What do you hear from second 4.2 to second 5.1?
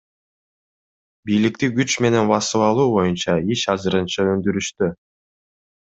өндүрүштө.